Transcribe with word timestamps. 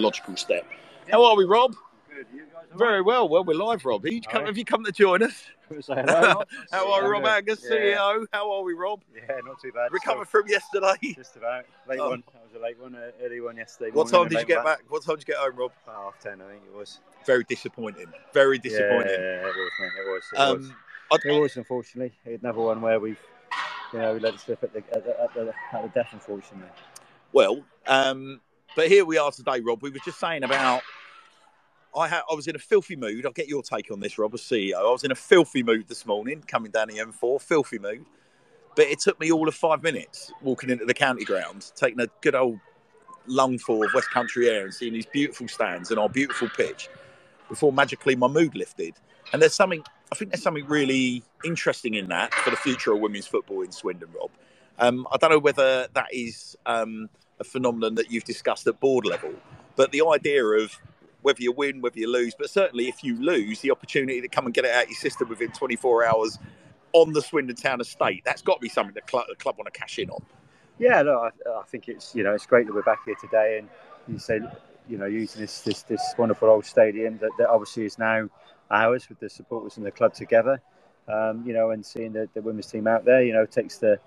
logical 0.00 0.36
step. 0.36 0.66
How 1.10 1.24
are 1.24 1.36
we, 1.36 1.44
Rob? 1.44 1.74
Very 2.76 3.02
well. 3.02 3.28
Well, 3.28 3.44
we're 3.44 3.54
live, 3.54 3.84
Rob. 3.84 4.04
Have 4.04 4.12
you 4.12 4.20
come, 4.20 4.46
have 4.46 4.56
you 4.56 4.64
come 4.64 4.84
to 4.84 4.92
join 4.92 5.22
us? 5.22 5.44
How 5.88 6.92
are 6.92 7.04
we, 7.04 7.10
Rob 7.10 7.24
Angus, 7.26 7.64
Yeah. 7.64 7.76
CEO? 7.76 8.26
How 8.32 8.50
are 8.52 8.62
we, 8.62 8.74
Rob? 8.74 9.00
Yeah, 9.14 9.38
not 9.44 9.60
too 9.60 9.72
bad. 9.72 9.92
Recovered 9.92 10.28
from 10.28 10.46
yesterday. 10.48 10.94
Just 11.14 11.36
about. 11.36 11.64
Late 11.88 12.00
Oh. 12.00 12.10
one. 12.10 12.22
That 12.32 12.42
was 12.44 12.54
a 12.56 12.62
late 12.62 12.78
one. 12.78 12.94
Uh, 12.94 13.10
early 13.22 13.40
one 13.40 13.56
yesterday. 13.56 13.90
What 13.92 14.08
time 14.08 14.28
did 14.28 14.38
you 14.40 14.44
get 14.46 14.58
one 14.58 14.66
back? 14.66 14.82
What 14.88 15.02
time 15.04 15.16
did 15.16 15.26
you 15.28 15.34
get 15.34 15.40
home, 15.40 15.56
Rob? 15.56 15.72
About 15.84 16.02
half 16.14 16.20
ten, 16.20 16.40
I 16.40 16.50
think 16.50 16.62
it 16.66 16.76
was. 16.76 17.00
Very 17.24 17.44
disappointing. 17.44 18.06
Very 18.32 18.58
disappointing. 18.58 19.10
Yeah, 19.18 19.46
it 19.48 19.54
was, 19.56 19.70
mate. 19.80 19.90
It 19.98 20.08
was. 20.10 20.22
It 20.32 20.38
was. 20.38 20.66
Um, 20.66 20.76
I, 21.12 21.16
It 21.24 21.40
was, 21.40 21.56
unfortunately. 21.56 22.12
Another 22.24 22.60
one 22.60 22.80
where 22.80 23.00
we've, 23.00 23.20
you 23.92 23.98
know, 23.98 24.14
we 24.14 24.20
let 24.20 24.34
it 24.34 24.40
slip 24.40 24.62
at 24.62 24.72
the, 24.72 24.78
at 24.92 25.04
the, 25.04 25.20
at 25.20 25.34
the, 25.34 25.52
at 25.72 25.82
the 25.82 25.88
death, 25.88 26.10
unfortunately. 26.12 26.70
Well, 27.32 27.64
um, 27.86 28.40
but 28.76 28.88
here 28.88 29.04
we 29.04 29.18
are 29.18 29.30
today, 29.30 29.60
Rob. 29.60 29.82
We 29.82 29.90
were 29.90 29.98
just 30.04 30.18
saying 30.18 30.44
about. 30.44 30.82
I 31.96 32.06
had, 32.06 32.22
I 32.30 32.34
was 32.34 32.46
in 32.46 32.54
a 32.54 32.60
filthy 32.60 32.94
mood. 32.94 33.26
I'll 33.26 33.32
get 33.32 33.48
your 33.48 33.62
take 33.62 33.90
on 33.90 33.98
this, 33.98 34.16
Rob, 34.16 34.32
as 34.34 34.42
CEO. 34.42 34.76
I 34.76 34.92
was 34.92 35.02
in 35.02 35.10
a 35.10 35.16
filthy 35.16 35.64
mood 35.64 35.88
this 35.88 36.06
morning, 36.06 36.40
coming 36.46 36.70
down 36.70 36.86
the 36.86 36.98
M4, 36.98 37.40
filthy 37.40 37.80
mood. 37.80 38.06
But 38.76 38.86
it 38.86 39.00
took 39.00 39.18
me 39.18 39.32
all 39.32 39.48
of 39.48 39.54
five 39.56 39.82
minutes 39.82 40.32
walking 40.40 40.70
into 40.70 40.84
the 40.84 40.94
county 40.94 41.24
ground, 41.24 41.72
taking 41.74 41.98
a 41.98 42.06
good 42.20 42.36
old 42.36 42.60
lungful 43.26 43.82
of 43.82 43.92
West 43.92 44.10
Country 44.10 44.48
air 44.48 44.64
and 44.64 44.72
seeing 44.72 44.92
these 44.92 45.06
beautiful 45.06 45.48
stands 45.48 45.90
and 45.90 45.98
our 45.98 46.08
beautiful 46.08 46.48
pitch 46.48 46.88
before 47.48 47.72
magically 47.72 48.16
my 48.16 48.28
mood 48.28 48.54
lifted. 48.54 48.94
And 49.32 49.42
there's 49.42 49.54
something, 49.54 49.82
I 50.12 50.14
think 50.14 50.30
there's 50.30 50.42
something 50.42 50.66
really 50.66 51.22
interesting 51.44 51.94
in 51.94 52.08
that 52.08 52.32
for 52.34 52.50
the 52.50 52.56
future 52.56 52.92
of 52.92 53.00
women's 53.00 53.26
football 53.26 53.62
in 53.62 53.72
Swindon, 53.72 54.08
Rob. 54.18 54.30
Um, 54.78 55.06
I 55.12 55.16
don't 55.16 55.30
know 55.30 55.38
whether 55.38 55.88
that 55.92 56.08
is 56.12 56.56
um, 56.66 57.10
a 57.40 57.44
phenomenon 57.44 57.94
that 57.96 58.10
you've 58.10 58.24
discussed 58.24 58.66
at 58.66 58.78
board 58.78 59.06
level, 59.06 59.32
but 59.76 59.90
the 59.92 60.02
idea 60.06 60.44
of 60.44 60.78
whether 61.22 61.42
you 61.42 61.52
win, 61.52 61.80
whether 61.80 61.98
you 61.98 62.10
lose, 62.10 62.34
but 62.38 62.48
certainly 62.48 62.88
if 62.88 63.02
you 63.02 63.20
lose, 63.20 63.60
the 63.60 63.70
opportunity 63.70 64.20
to 64.20 64.28
come 64.28 64.46
and 64.46 64.54
get 64.54 64.64
it 64.64 64.70
out 64.70 64.88
your 64.88 64.98
system 64.98 65.28
within 65.28 65.50
24 65.52 66.04
hours 66.04 66.38
on 66.92 67.12
the 67.12 67.22
Swindon 67.22 67.56
Town 67.56 67.80
estate, 67.80 68.22
that's 68.24 68.42
got 68.42 68.54
to 68.54 68.60
be 68.60 68.68
something 68.68 68.94
the 68.94 69.00
club, 69.02 69.26
the 69.28 69.36
club 69.36 69.56
want 69.58 69.72
to 69.72 69.78
cash 69.78 69.98
in 69.98 70.10
on. 70.10 70.22
Yeah, 70.78 71.02
no, 71.02 71.18
I, 71.18 71.28
I 71.58 71.62
think 71.64 71.88
it's 71.88 72.14
you 72.14 72.22
know 72.22 72.32
it's 72.32 72.46
great 72.46 72.66
that 72.66 72.74
we're 72.74 72.82
back 72.82 73.04
here 73.04 73.16
today, 73.20 73.58
and 73.58 73.68
you 74.08 74.18
say 74.18 74.40
you 74.88 74.96
know 74.96 75.04
using 75.06 75.42
this 75.42 75.60
this, 75.60 75.82
this 75.82 76.00
wonderful 76.16 76.48
old 76.48 76.64
stadium 76.64 77.18
that, 77.18 77.30
that 77.38 77.50
obviously 77.50 77.84
is 77.84 77.98
now 77.98 78.28
ours 78.70 79.08
with 79.08 79.20
the 79.20 79.28
supporters 79.28 79.76
and 79.76 79.84
the 79.84 79.90
club 79.90 80.14
together. 80.14 80.60
Um, 81.06 81.44
you 81.44 81.52
know, 81.52 81.70
and 81.70 81.84
seeing 81.84 82.12
the, 82.12 82.28
the 82.34 82.40
women's 82.40 82.66
team 82.66 82.86
out 82.86 83.04
there, 83.04 83.22
you 83.22 83.32
know, 83.32 83.44
takes 83.44 83.78
the 83.78 83.98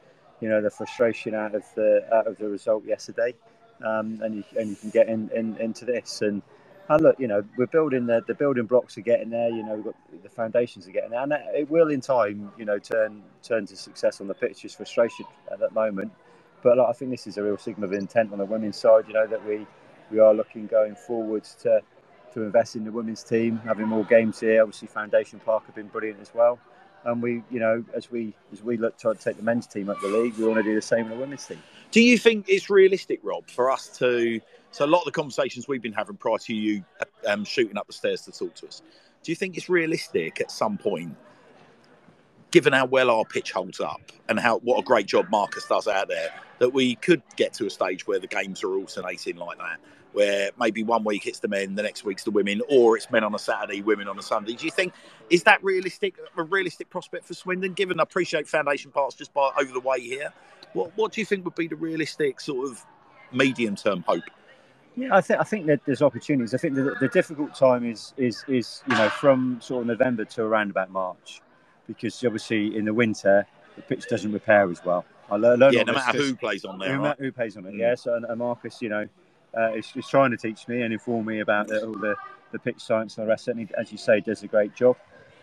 you 0.44 0.50
know 0.50 0.62
the 0.62 0.70
frustration 0.70 1.34
out 1.34 1.56
of 1.56 1.64
the 1.74 2.06
out 2.14 2.28
of 2.28 2.38
the 2.38 2.50
result 2.50 2.84
yesterday, 2.86 3.34
um, 3.82 4.20
and 4.22 4.36
you 4.36 4.44
and 4.58 4.70
you 4.72 4.76
can 4.76 4.90
get 4.90 5.08
in, 5.08 5.30
in 5.34 5.56
into 5.58 5.86
this 5.86 6.22
and. 6.22 6.42
And 6.90 7.02
look, 7.02 7.18
you 7.18 7.30
know, 7.30 7.46
we're 7.58 7.68
building 7.68 8.08
the, 8.08 8.22
the 8.28 8.34
building 8.34 8.66
blocks 8.66 8.98
are 8.98 9.02
getting 9.02 9.30
there. 9.30 9.48
You 9.48 9.64
know, 9.64 9.76
we've 9.76 9.86
got 9.86 9.96
the 10.22 10.28
foundations 10.28 10.86
are 10.86 10.92
getting 10.92 11.12
there, 11.12 11.24
and 11.24 11.32
it 11.56 11.72
will 11.72 11.88
in 11.88 12.02
time, 12.02 12.52
you 12.58 12.66
know, 12.66 12.78
turn 12.78 13.24
turn 13.42 13.66
to 13.68 13.78
success 13.78 14.20
on 14.20 14.28
the 14.28 14.34
pitch. 14.34 14.64
Just 14.64 14.76
frustration 14.76 15.26
at 15.50 15.60
that 15.62 15.74
moment, 15.74 16.12
but 16.62 16.78
like, 16.78 16.90
I 16.90 16.92
think 16.92 17.12
this 17.12 17.26
is 17.26 17.38
a 17.38 17.44
real 17.44 17.58
signal 17.58 17.86
of 17.90 17.94
intent 17.94 18.34
on 18.34 18.38
the 18.38 18.44
women's 18.44 18.76
side. 18.76 19.06
You 19.08 19.14
know 19.14 19.26
that 19.28 19.46
we 19.48 19.66
we 20.12 20.20
are 20.20 20.34
looking 20.34 20.68
going 20.68 20.96
forwards 20.96 21.56
to 21.62 21.82
to 22.34 22.42
invest 22.42 22.76
in 22.76 22.84
the 22.84 22.92
women's 22.92 23.24
team, 23.24 23.62
having 23.64 23.88
more 23.88 24.04
games 24.04 24.42
here. 24.42 24.62
Obviously, 24.62 24.90
Foundation 24.90 25.40
Park 25.40 25.66
have 25.68 25.76
been 25.76 25.88
brilliant 25.88 26.20
as 26.20 26.34
well, 26.36 26.60
and 27.06 27.22
we 27.22 27.44
you 27.52 27.60
know 27.60 27.84
as 27.94 28.12
we 28.12 28.34
as 28.52 28.62
we 28.62 28.78
look 28.78 28.98
to 28.98 29.14
take 29.16 29.38
the 29.38 29.44
men's 29.44 29.68
team 29.68 29.90
up 29.90 30.00
the 30.02 30.08
league, 30.08 30.36
we 30.38 30.46
want 30.46 30.58
to 30.58 30.64
do 30.64 30.76
the 30.76 30.82
same 30.82 31.06
with 31.06 31.14
the 31.14 31.20
women's 31.20 31.46
team. 31.46 31.62
Do 31.92 32.02
you 32.02 32.18
think 32.18 32.46
it's 32.48 32.70
realistic, 32.70 33.20
Rob, 33.24 33.48
for 33.50 33.70
us 33.70 33.88
to? 34.00 34.40
So 34.72 34.86
a 34.86 34.88
lot 34.88 35.00
of 35.00 35.06
the 35.06 35.12
conversations 35.12 35.68
we've 35.68 35.82
been 35.82 35.94
having 35.94 36.16
prior 36.16 36.40
to 36.40 36.54
you 36.54 36.84
um, 37.28 37.46
shooting 37.46 37.78
up 37.78 37.86
the 37.86 37.94
stairs 37.94 38.22
to 38.24 38.32
talk 38.32 38.56
to 38.56 38.68
us. 38.68 38.82
Do 39.22 39.32
you 39.32 39.36
think 39.36 39.56
it's 39.56 39.70
realistic 39.70 40.42
at 40.42 40.50
some 40.50 40.78
point, 40.78 41.16
given 42.50 42.74
how 42.74 42.86
well 42.86 43.12
our 43.12 43.24
pitch 43.24 43.52
holds 43.52 43.80
up 43.80 44.02
and 44.28 44.40
how 44.40 44.60
what 44.60 44.80
a 44.80 44.84
great 44.84 45.06
job 45.06 45.28
Marcus 45.30 45.68
does 45.68 45.88
out 45.88 46.08
there, 46.08 46.30
that 46.60 46.74
we 46.74 46.96
could 46.96 47.22
get 47.36 47.54
to 47.54 47.68
a 47.68 47.70
stage 47.70 48.08
where 48.08 48.20
the 48.20 48.28
games 48.28 48.64
are 48.64 48.74
alternating 48.76 49.36
like 49.38 49.60
that, 49.60 49.80
where 50.14 50.52
maybe 50.60 50.84
one 50.84 51.04
week 51.04 51.28
it's 51.28 51.40
the 51.40 51.50
men, 51.50 51.76
the 51.76 51.84
next 51.84 52.06
week's 52.06 52.24
the 52.24 52.32
women, 52.32 52.62
or 52.70 52.98
it's 52.98 53.12
men 53.12 53.24
on 53.24 53.36
a 53.36 53.40
Saturday, 53.40 53.82
women 53.82 54.08
on 54.08 54.20
a 54.20 54.24
Sunday? 54.24 54.56
Do 54.56 54.66
you 54.66 54.72
think 54.72 54.94
is 55.30 55.44
that 55.44 55.64
realistic? 55.64 56.16
A 56.38 56.44
realistic 56.44 56.90
prospect 56.90 57.26
for 57.28 57.36
Swindon? 57.36 57.74
Given 57.74 58.00
I 58.00 58.04
appreciate 58.04 58.48
Foundation 58.48 58.92
Parks 58.92 59.16
just 59.16 59.34
by 59.34 59.52
over 59.60 59.74
the 59.74 59.82
way 59.82 60.02
here, 60.02 60.34
what 60.74 60.92
what 60.98 61.14
do 61.14 61.22
you 61.22 61.26
think 61.26 61.46
would 61.46 61.56
be 61.56 61.68
the 61.68 61.78
realistic 61.78 62.42
sort 62.42 62.70
of 62.70 62.86
medium 63.34 63.76
term 63.76 64.04
hope? 64.08 64.24
Yeah, 64.96 65.16
I 65.16 65.22
think 65.22 65.40
I 65.40 65.44
think 65.44 65.68
that 65.68 65.82
there's 65.86 66.02
opportunities. 66.04 66.54
I 66.54 66.58
think 66.58 66.76
the, 66.76 66.96
the 67.00 67.10
difficult 67.10 67.56
time 67.56 67.90
is 67.90 68.14
is 68.18 68.46
is 68.48 68.84
you 68.90 68.96
know 68.96 69.10
from 69.10 69.60
sort 69.62 69.82
of 69.82 69.88
November 69.88 70.26
to 70.26 70.44
around 70.44 70.72
about 70.72 70.92
March, 70.92 71.42
because 71.88 72.24
obviously 72.26 72.78
in 72.78 72.86
the 72.86 72.94
winter 72.94 73.48
the 73.76 73.82
pitch 73.84 74.08
doesn't 74.10 74.32
repair 74.34 74.70
as 74.72 74.84
well. 74.86 75.06
I 75.32 75.38
learned, 75.38 75.64
Yeah, 75.74 75.84
no 75.84 75.94
matter 75.94 76.18
who 76.20 76.36
plays 76.36 76.66
on 76.66 76.78
there, 76.80 76.98
who, 76.98 77.04
right? 77.04 77.18
who 77.20 77.32
pays 77.32 77.58
on 77.58 77.66
it. 77.66 77.74
Mm. 77.74 77.80
Yeah, 77.80 77.96
so 77.96 78.16
and, 78.16 78.26
and 78.26 78.40
Marcus, 78.40 78.82
you 78.82 78.90
know, 78.90 79.08
uh, 79.58 79.74
is, 79.74 79.92
is 79.96 80.08
trying 80.08 80.32
to 80.32 80.38
teach 80.38 80.68
me 80.68 80.82
and 80.82 80.94
inform 80.94 81.26
me 81.26 81.40
about 81.40 81.68
the, 81.68 81.86
all 81.86 81.94
the 81.94 82.16
the 82.52 82.60
pitch 82.60 82.80
science 82.80 83.18
and 83.18 83.26
the 83.26 83.30
rest. 83.30 83.50
He, 83.54 83.68
as 83.78 83.92
you 83.92 83.98
say, 83.98 84.20
does 84.20 84.44
a 84.44 84.48
great 84.48 84.76
job. 84.76 84.96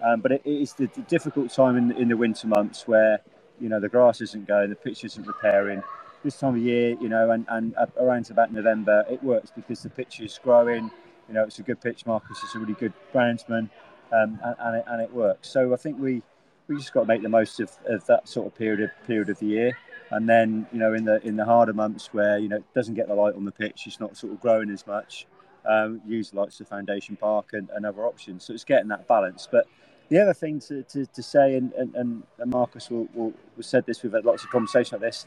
Um, 0.02 0.20
but 0.20 0.32
it, 0.32 0.42
it 0.44 0.62
is 0.62 0.72
the, 0.72 0.86
the 0.86 1.02
difficult 1.02 1.50
time 1.50 1.76
in, 1.76 1.92
in 1.92 2.08
the 2.08 2.16
winter 2.16 2.46
months 2.46 2.88
where 2.88 3.20
you 3.60 3.68
know 3.68 3.80
the 3.80 3.88
grass 3.88 4.20
isn't 4.22 4.46
going, 4.46 4.70
the 4.70 4.76
pitch 4.76 5.04
isn't 5.04 5.26
repairing. 5.26 5.82
This 6.22 6.38
time 6.38 6.54
of 6.54 6.60
year, 6.60 6.96
you 7.00 7.08
know, 7.08 7.30
and, 7.30 7.46
and 7.48 7.74
around 7.98 8.30
about 8.30 8.52
November, 8.52 9.06
it 9.10 9.22
works 9.22 9.50
because 9.54 9.82
the 9.82 9.90
pitch 9.90 10.20
is 10.20 10.38
growing. 10.42 10.90
You 11.28 11.34
know, 11.34 11.44
it's 11.44 11.58
a 11.58 11.62
good 11.62 11.80
pitch. 11.80 12.04
Marcus 12.06 12.42
is 12.42 12.54
a 12.54 12.58
really 12.58 12.74
good 12.74 12.92
groundsman, 13.14 13.70
um, 14.12 14.38
and, 14.42 14.56
and, 14.58 14.76
it, 14.76 14.84
and 14.86 15.02
it 15.02 15.12
works. 15.12 15.48
So 15.48 15.72
I 15.72 15.76
think 15.76 15.98
we 15.98 16.22
we 16.68 16.76
just 16.76 16.92
got 16.92 17.00
to 17.00 17.06
make 17.06 17.22
the 17.22 17.28
most 17.28 17.60
of, 17.60 17.70
of 17.86 18.06
that 18.06 18.28
sort 18.28 18.46
of 18.46 18.54
period 18.54 18.80
of 18.80 18.90
period 19.06 19.28
of 19.28 19.38
the 19.38 19.46
year. 19.46 19.78
And 20.10 20.28
then 20.28 20.66
you 20.72 20.78
know, 20.78 20.92
in 20.94 21.04
the 21.04 21.24
in 21.26 21.36
the 21.36 21.44
harder 21.44 21.72
months 21.72 22.12
where 22.12 22.38
you 22.38 22.48
know 22.48 22.56
it 22.56 22.74
doesn't 22.74 22.94
get 22.94 23.08
the 23.08 23.14
light 23.14 23.34
on 23.34 23.44
the 23.44 23.52
pitch, 23.52 23.84
it's 23.86 24.00
not 24.00 24.16
sort 24.16 24.32
of 24.32 24.40
growing 24.40 24.70
as 24.70 24.86
much. 24.86 25.26
Um, 25.64 26.00
use 26.06 26.30
the 26.30 26.40
likes 26.40 26.58
of 26.60 26.68
Foundation 26.68 27.16
Park 27.16 27.50
and, 27.52 27.68
and 27.74 27.84
other 27.84 28.06
options. 28.06 28.44
So 28.44 28.54
it's 28.54 28.64
getting 28.64 28.88
that 28.88 29.06
balance. 29.06 29.46
But 29.50 29.66
the 30.08 30.18
other 30.18 30.34
thing 30.34 30.58
to, 30.60 30.82
to, 30.84 31.06
to 31.06 31.22
say, 31.22 31.54
and, 31.54 31.72
and, 31.72 32.22
and 32.38 32.50
Marcus 32.50 32.90
will, 32.90 33.08
will, 33.14 33.32
will 33.56 33.62
said 33.62 33.84
this, 33.86 34.02
we've 34.02 34.12
had 34.12 34.24
lots 34.24 34.42
of 34.42 34.50
conversation 34.50 34.98
like 34.98 35.02
this, 35.02 35.26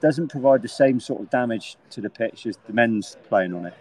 doesn't 0.00 0.28
provide 0.28 0.62
the 0.62 0.68
same 0.68 1.00
sort 1.00 1.20
of 1.20 1.30
damage 1.30 1.76
to 1.90 2.00
the 2.00 2.10
pitch 2.10 2.46
as 2.46 2.58
the 2.66 2.72
men's 2.72 3.16
playing 3.28 3.54
on 3.54 3.66
it. 3.66 3.74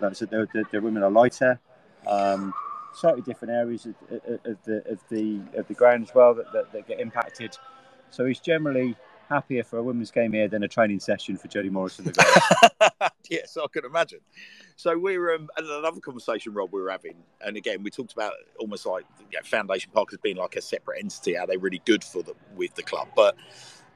That's 0.00 0.22
it. 0.22 0.30
The, 0.30 0.48
the, 0.52 0.64
the 0.72 0.80
women 0.80 1.02
are 1.02 1.10
lighter, 1.10 1.60
um, 2.06 2.52
slightly 2.94 3.22
different 3.22 3.54
areas 3.54 3.86
of, 3.86 3.94
of, 4.44 4.58
the 4.64 4.82
of 4.90 5.00
the 5.08 5.40
of 5.54 5.68
the 5.68 5.74
ground 5.74 6.08
as 6.08 6.14
well 6.14 6.34
that, 6.34 6.52
that, 6.52 6.72
that 6.72 6.88
get 6.88 7.00
impacted. 7.00 7.56
So 8.10 8.24
he's 8.24 8.40
generally 8.40 8.96
happier 9.28 9.64
for 9.64 9.78
a 9.78 9.82
women's 9.82 10.10
game 10.10 10.32
here 10.32 10.48
than 10.48 10.62
a 10.62 10.68
training 10.68 11.00
session 11.00 11.36
for 11.36 11.48
Jody 11.48 11.70
Morris 11.70 11.98
and 11.98 12.08
the 12.08 12.12
guys. 12.12 13.10
yes, 13.30 13.56
I 13.56 13.66
can 13.72 13.84
imagine. 13.84 14.20
So 14.76 14.98
we're 14.98 15.34
um, 15.34 15.48
another 15.56 16.00
conversation, 16.00 16.52
Rob, 16.52 16.72
we 16.72 16.80
were 16.80 16.90
having, 16.90 17.14
and 17.40 17.56
again, 17.56 17.82
we 17.82 17.90
talked 17.90 18.12
about 18.12 18.32
almost 18.58 18.86
like 18.86 19.04
you 19.30 19.38
know, 19.38 19.42
Foundation 19.44 19.90
Park 19.92 20.12
as 20.12 20.18
being 20.18 20.36
like 20.36 20.56
a 20.56 20.62
separate 20.62 21.00
entity. 21.00 21.36
Are 21.36 21.46
they're 21.46 21.58
really 21.58 21.82
good 21.84 22.04
for 22.04 22.22
the 22.22 22.34
with 22.56 22.74
the 22.74 22.82
club, 22.82 23.08
but. 23.16 23.36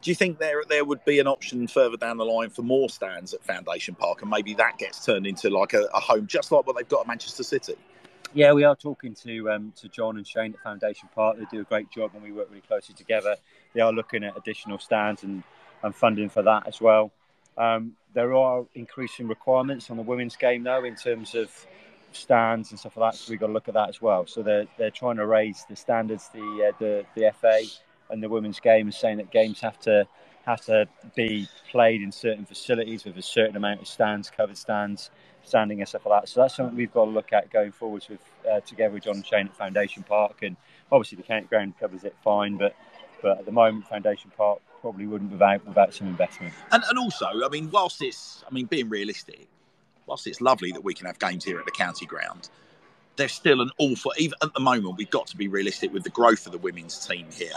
Do 0.03 0.11
you 0.11 0.15
think 0.15 0.39
there 0.39 0.63
there 0.67 0.83
would 0.83 1.05
be 1.05 1.19
an 1.19 1.27
option 1.27 1.67
further 1.67 1.99
down 1.99 2.17
the 2.17 2.25
line 2.25 2.49
for 2.49 2.63
more 2.63 2.89
stands 2.89 3.35
at 3.35 3.45
Foundation 3.45 3.95
Park, 3.95 4.23
and 4.23 4.31
maybe 4.31 4.55
that 4.55 4.79
gets 4.79 5.05
turned 5.05 5.27
into 5.27 5.51
like 5.51 5.75
a, 5.75 5.83
a 5.93 6.01
home, 6.01 6.27
just 6.27 6.51
like 6.51 6.67
what 6.67 6.75
they've 6.75 6.89
got 6.89 7.03
at 7.03 7.07
Manchester 7.07 7.43
City? 7.43 7.75
Yeah, 8.33 8.53
we 8.53 8.63
are 8.63 8.77
talking 8.77 9.15
to 9.25 9.51
um, 9.51 9.73
to 9.81 9.89
John 9.89 10.17
and 10.17 10.25
Shane 10.25 10.55
at 10.55 10.61
Foundation 10.61 11.09
Park. 11.13 11.37
They 11.37 11.47
do 11.51 11.63
a 11.63 11.65
great 11.65 11.91
job, 11.91 12.13
and 12.15 12.23
we 12.23 12.31
work 12.31 12.49
really 12.49 12.61
closely 12.61 12.95
together. 12.95 13.35
They 13.75 13.81
are 13.81 13.93
looking 13.93 14.23
at 14.23 14.37
additional 14.37 14.79
stands 14.79 15.25
and, 15.25 15.43
and 15.83 15.93
funding 15.93 16.29
for 16.29 16.43
that 16.43 16.69
as 16.69 16.81
well. 16.81 17.11
Um, 17.59 17.95
there 18.15 18.35
are 18.37 18.65
increasing 18.75 19.27
requirements 19.27 19.91
on 19.91 19.97
the 19.97 20.05
women's 20.05 20.37
game 20.37 20.63
though, 20.63 20.85
in 20.85 20.95
terms 20.95 21.35
of 21.35 21.51
stands 22.13 22.71
and 22.71 22.79
stuff 22.79 22.97
like 22.97 23.13
that. 23.13 23.19
So 23.19 23.31
we've 23.31 23.41
got 23.41 23.49
to 23.49 23.53
look 23.53 23.67
at 23.67 23.75
that 23.75 23.89
as 23.89 24.01
well. 24.01 24.27
So 24.29 24.45
they're 24.45 24.67
they're 24.79 24.93
trying 24.93 25.17
to 25.17 25.27
raise 25.27 25.65
the 25.69 25.75
standards. 25.75 26.29
The 26.33 26.69
uh, 26.69 26.77
the 26.79 27.05
the 27.17 27.33
FA 27.41 27.63
and 28.11 28.23
the 28.23 28.29
women's 28.29 28.61
game 28.61 28.89
is 28.89 28.97
saying 28.97 29.17
that 29.17 29.33
games 29.33 29.59
have 29.61 29.81
to 29.81 30.07
have 30.47 30.61
to 30.67 30.87
be 31.17 31.49
played 31.71 32.01
in 32.01 32.13
certain 32.13 32.45
facilities 32.45 33.05
with 33.05 33.17
a 33.19 33.23
certain 33.23 33.57
amount 33.57 33.81
of 33.81 33.89
stands, 33.89 34.31
covered 34.31 34.57
stands, 34.57 35.11
standing 35.43 35.81
and 35.81 35.89
stuff 35.89 36.07
like 36.07 36.23
that. 36.23 36.29
So 36.29 36.41
that's 36.41 36.57
something 36.57 36.77
we've 36.77 36.93
got 36.93 37.07
to 37.07 37.11
look 37.11 37.33
at 37.33 37.51
going 37.51 37.73
forwards 37.73 38.09
with 38.09 38.21
uh, 38.51 38.61
together 38.61 38.95
with 38.95 39.05
John 39.05 39.17
and 39.17 39.27
Shane 39.27 39.47
at 39.47 39.57
Foundation 39.57 40.03
Park. 40.03 40.43
And 40.43 40.57
obviously 40.93 41.17
the 41.17 41.23
county 41.23 41.47
ground 41.47 41.75
covers 41.79 42.05
it 42.05 42.15
fine, 42.23 42.57
but 42.57 42.75
but 43.23 43.39
at 43.39 43.45
the 43.45 43.53
moment 43.53 43.87
Foundation 43.87 44.31
Park 44.37 44.61
probably 44.81 45.07
wouldn't 45.07 45.31
without 45.31 45.67
without 45.67 45.95
some 45.95 46.09
investment. 46.09 46.55
And 46.73 46.83
and 46.89 46.99
also, 46.99 47.27
I 47.27 47.49
mean, 47.51 47.71
whilst 47.71 48.03
it's, 48.03 48.45
I 48.49 48.55
mean, 48.55 48.67
being 48.67 48.89
realistic, 48.89 49.47
whilst 50.07 50.27
it's 50.27 50.41
lovely 50.41 50.73
that 50.73 50.85
we 50.85 50.95
can 50.95 51.07
have 51.07 51.19
games 51.19 51.45
here 51.45 51.59
at 51.59 51.65
the 51.65 51.73
county 51.73 52.07
ground, 52.07 52.49
there's 53.17 53.33
still 53.33 53.61
an 53.61 53.71
awful. 53.79 54.13
Even 54.19 54.35
at 54.43 54.55
the 54.55 54.61
moment, 54.61 54.97
we've 54.97 55.11
got 55.11 55.27
to 55.29 55.37
be 55.37 55.49
realistic 55.49 55.93
with 55.93 56.03
the 56.03 56.11
growth 56.11 56.47
of 56.47 56.53
the 56.53 56.59
women's 56.59 57.07
team 57.07 57.27
here. 57.33 57.51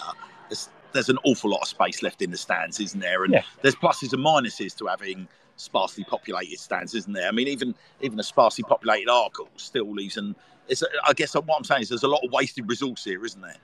There's, 0.50 0.70
there's 0.94 1.10
an 1.10 1.18
awful 1.24 1.50
lot 1.50 1.62
of 1.62 1.68
space 1.68 2.02
left 2.02 2.22
in 2.22 2.32
the 2.32 2.38
stands, 2.38 2.80
isn't 2.80 3.00
there? 3.00 3.24
And 3.24 3.34
Yeah. 3.34 3.44
there's 3.62 3.76
pluses 3.76 4.14
and 4.14 4.24
minuses 4.24 4.76
to 4.78 4.88
having 4.88 5.28
sparsely 5.56 6.04
populated 6.04 6.60
stands, 6.60 6.96
isn't 6.96 7.14
there? 7.14 7.28
I 7.28 7.32
mean, 7.32 7.48
even 7.48 7.76
even 8.02 8.20
a 8.20 8.24
sparsely 8.24 8.64
populated 8.64 9.10
Arkell 9.10 9.50
still 9.58 9.92
leaves, 9.92 10.18
and 10.18 10.36
it's. 10.68 10.84
I 11.06 11.14
guess 11.14 11.36
what 11.36 11.46
I'm 11.56 11.64
saying 11.64 11.84
is 11.84 11.90
there's 11.90 12.04
a 12.04 12.08
lot 12.08 12.24
of 12.24 12.32
wasted 12.32 12.68
resource 12.68 13.04
here, 13.04 13.24
isn't 13.26 13.42
there? 13.42 13.56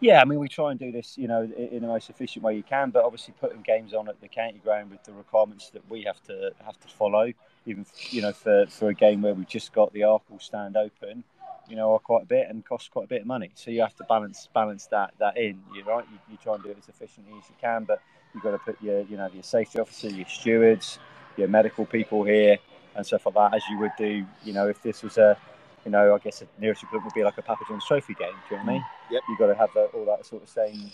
Yeah, 0.00 0.20
I 0.20 0.24
mean, 0.26 0.38
we 0.38 0.48
try 0.48 0.70
and 0.72 0.78
do 0.78 0.92
this, 0.92 1.16
you 1.16 1.26
know, 1.26 1.42
in 1.42 1.80
the 1.80 1.86
most 1.88 2.10
efficient 2.10 2.44
way 2.44 2.54
you 2.54 2.62
can. 2.62 2.90
But 2.90 3.04
obviously, 3.04 3.34
putting 3.40 3.62
games 3.62 3.94
on 3.94 4.08
at 4.08 4.20
the 4.20 4.28
county 4.28 4.60
ground 4.62 4.90
with 4.90 5.02
the 5.04 5.12
requirements 5.12 5.70
that 5.70 5.88
we 5.90 6.02
have 6.02 6.22
to 6.24 6.50
have 6.64 6.78
to 6.80 6.88
follow, 6.88 7.32
even 7.64 7.86
you 8.10 8.20
know, 8.20 8.32
for, 8.32 8.66
for 8.66 8.88
a 8.90 8.94
game 8.94 9.22
where 9.22 9.32
we've 9.32 9.48
just 9.48 9.72
got 9.72 9.92
the 9.92 10.04
Arkell 10.04 10.38
stand 10.38 10.76
open, 10.76 11.24
you 11.68 11.76
know, 11.76 11.92
are 11.94 11.98
quite 11.98 12.22
a 12.22 12.26
bit 12.26 12.48
and 12.48 12.64
cost 12.64 12.90
quite 12.90 13.04
a 13.04 13.08
bit 13.08 13.22
of 13.22 13.26
money. 13.26 13.50
So 13.54 13.70
you 13.70 13.80
have 13.80 13.96
to 13.96 14.04
balance 14.04 14.48
balance 14.54 14.86
that 14.88 15.14
that 15.18 15.36
in. 15.36 15.62
You're 15.74 15.84
right, 15.84 16.04
you, 16.10 16.18
you 16.30 16.38
try 16.42 16.54
and 16.54 16.62
do 16.62 16.70
it 16.70 16.78
as 16.78 16.88
efficiently 16.88 17.32
as 17.38 17.48
you 17.48 17.54
can, 17.60 17.84
but 17.84 18.00
you've 18.34 18.42
got 18.42 18.52
to 18.52 18.58
put 18.58 18.80
your 18.82 19.00
you 19.02 19.16
know 19.16 19.28
your 19.32 19.42
safety 19.42 19.78
officer, 19.78 20.08
your 20.08 20.26
stewards, 20.26 20.98
your 21.36 21.48
medical 21.48 21.86
people 21.86 22.24
here, 22.24 22.58
and 22.94 23.06
stuff 23.06 23.26
like 23.26 23.34
that, 23.34 23.54
as 23.54 23.62
you 23.70 23.78
would 23.78 23.92
do, 23.98 24.24
you 24.44 24.52
know, 24.52 24.68
if 24.68 24.82
this 24.82 25.02
was 25.02 25.18
a 25.18 25.36
you 25.86 25.92
know, 25.92 26.14
I 26.14 26.18
guess 26.18 26.40
the 26.40 26.48
nearest 26.58 26.82
equivalent 26.82 27.04
would 27.06 27.18
be 27.18 27.22
like 27.22 27.38
a 27.38 27.42
Papa 27.42 27.62
John's 27.68 27.86
Trophy 27.86 28.14
game. 28.14 28.32
Do 28.48 28.56
you 28.56 28.56
know 28.56 28.64
what 28.64 28.70
I 28.70 28.72
mean? 28.74 28.82
Mm. 28.82 29.12
Yep. 29.12 29.22
You've 29.28 29.38
got 29.38 29.46
to 29.46 29.54
have 29.54 29.70
all 29.94 30.04
that 30.06 30.26
sort 30.26 30.42
of 30.42 30.48
same, 30.48 30.90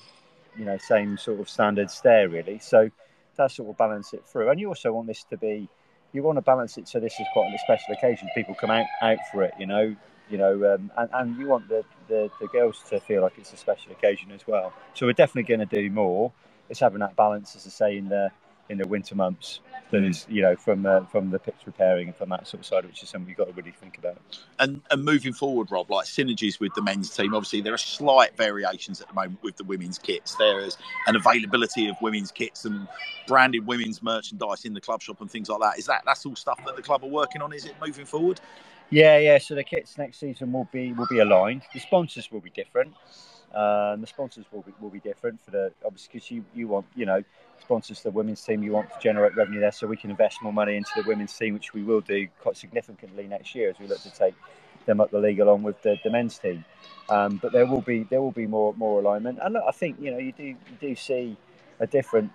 you 0.56 0.66
know, 0.66 0.76
same 0.76 1.16
sort 1.16 1.40
of 1.40 1.48
standards 1.48 1.98
there, 2.02 2.28
really. 2.28 2.58
So 2.58 2.90
that 3.36 3.50
sort 3.50 3.70
of 3.70 3.78
balance 3.78 4.12
it 4.12 4.22
through. 4.26 4.50
And 4.50 4.60
you 4.60 4.68
also 4.68 4.92
want 4.92 5.06
this 5.06 5.24
to 5.30 5.38
be, 5.38 5.66
you 6.12 6.22
want 6.22 6.36
to 6.36 6.42
balance 6.42 6.76
it 6.76 6.88
so 6.88 7.00
this 7.00 7.18
is 7.18 7.26
quite 7.32 7.50
a 7.54 7.58
special 7.60 7.94
occasion. 7.94 8.28
People 8.34 8.54
come 8.54 8.70
out 8.70 8.84
out 9.00 9.16
for 9.32 9.42
it, 9.42 9.54
you 9.58 9.64
know, 9.66 9.96
you 10.32 10.38
know, 10.38 10.74
um, 10.74 10.90
and, 10.96 11.10
and 11.12 11.38
you 11.38 11.46
want 11.46 11.68
the, 11.68 11.84
the, 12.08 12.30
the 12.40 12.48
girls 12.48 12.82
to 12.88 12.98
feel 12.98 13.20
like 13.20 13.34
it's 13.36 13.52
a 13.52 13.56
special 13.56 13.92
occasion 13.92 14.32
as 14.32 14.46
well. 14.46 14.72
So 14.94 15.06
we're 15.06 15.12
definitely 15.12 15.42
going 15.42 15.68
to 15.68 15.76
do 15.76 15.90
more. 15.90 16.32
It's 16.70 16.80
having 16.80 17.00
that 17.00 17.14
balance, 17.16 17.54
as 17.54 17.66
I 17.66 17.70
say, 17.70 17.98
in 17.98 18.08
the 18.08 18.30
in 18.68 18.78
the 18.78 18.86
winter 18.88 19.14
months 19.14 19.60
that 19.90 20.02
is, 20.02 20.24
you 20.30 20.40
know, 20.40 20.56
from 20.56 20.86
uh, 20.86 21.04
from 21.06 21.30
the 21.30 21.38
pitch 21.38 21.56
repairing 21.66 22.08
and 22.08 22.16
from 22.16 22.30
that 22.30 22.46
sort 22.46 22.60
of 22.60 22.66
side, 22.66 22.86
which 22.86 23.02
is 23.02 23.10
something 23.10 23.28
you've 23.28 23.36
got 23.36 23.48
to 23.48 23.52
really 23.52 23.72
think 23.72 23.98
about. 23.98 24.16
And 24.58 24.80
and 24.90 25.04
moving 25.04 25.34
forward, 25.34 25.70
Rob, 25.70 25.90
like 25.90 26.06
synergies 26.06 26.58
with 26.58 26.72
the 26.74 26.80
men's 26.80 27.14
team. 27.14 27.34
Obviously, 27.34 27.60
there 27.60 27.74
are 27.74 27.78
slight 27.78 28.34
variations 28.38 29.02
at 29.02 29.08
the 29.08 29.14
moment 29.14 29.42
with 29.42 29.56
the 29.56 29.64
women's 29.64 29.98
kits. 29.98 30.36
There 30.36 30.60
is 30.60 30.78
an 31.06 31.16
availability 31.16 31.88
of 31.88 31.96
women's 32.00 32.32
kits 32.32 32.64
and 32.64 32.88
branded 33.26 33.66
women's 33.66 34.02
merchandise 34.02 34.64
in 34.64 34.72
the 34.72 34.80
club 34.80 35.02
shop 35.02 35.20
and 35.20 35.30
things 35.30 35.50
like 35.50 35.60
that. 35.60 35.78
Is 35.78 35.86
that 35.86 36.04
that's 36.06 36.24
all 36.24 36.36
stuff 36.36 36.64
that 36.64 36.76
the 36.76 36.82
club 36.82 37.04
are 37.04 37.10
working 37.10 37.42
on? 37.42 37.52
Is 37.52 37.66
it 37.66 37.74
moving 37.84 38.06
forward? 38.06 38.40
Yeah, 38.92 39.16
yeah. 39.16 39.38
So 39.38 39.54
the 39.54 39.64
kits 39.64 39.96
next 39.96 40.20
season 40.20 40.52
will 40.52 40.68
be 40.70 40.92
will 40.92 41.06
be 41.06 41.20
aligned. 41.20 41.62
The 41.72 41.80
sponsors 41.80 42.30
will 42.30 42.40
be 42.40 42.50
different. 42.50 42.92
Um, 43.54 44.02
the 44.02 44.06
sponsors 44.06 44.44
will 44.52 44.60
be 44.60 44.72
will 44.80 44.90
be 44.90 45.00
different 45.00 45.40
for 45.42 45.50
the 45.50 45.72
obviously 45.82 46.10
because 46.12 46.30
you 46.30 46.44
you 46.54 46.68
want 46.68 46.84
you 46.94 47.06
know 47.06 47.24
sponsors 47.58 48.02
the 48.02 48.10
women's 48.10 48.44
team, 48.44 48.62
you 48.62 48.72
want 48.72 48.90
to 48.90 48.96
generate 49.00 49.34
revenue 49.34 49.60
there 49.60 49.72
so 49.72 49.86
we 49.86 49.96
can 49.96 50.10
invest 50.10 50.42
more 50.42 50.52
money 50.52 50.76
into 50.76 50.90
the 50.94 51.04
women's 51.08 51.34
team, 51.34 51.54
which 51.54 51.72
we 51.72 51.82
will 51.82 52.02
do 52.02 52.28
quite 52.40 52.56
significantly 52.56 53.26
next 53.26 53.54
year 53.54 53.70
as 53.70 53.78
we 53.78 53.86
look 53.86 54.02
to 54.02 54.10
take 54.10 54.34
them 54.84 55.00
up 55.00 55.10
the 55.10 55.18
league 55.18 55.40
along 55.40 55.62
with 55.62 55.80
the, 55.82 55.96
the 56.04 56.10
men's 56.10 56.38
team. 56.38 56.62
Um, 57.08 57.38
but 57.40 57.52
there 57.52 57.64
will 57.64 57.80
be 57.80 58.02
there 58.02 58.20
will 58.20 58.30
be 58.30 58.46
more 58.46 58.74
more 58.74 59.00
alignment, 59.00 59.38
and 59.40 59.56
I 59.56 59.70
think 59.70 59.96
you 60.02 60.10
know 60.10 60.18
you 60.18 60.32
do 60.32 60.44
you 60.44 60.56
do 60.78 60.94
see 60.94 61.38
a 61.80 61.86
different. 61.86 62.30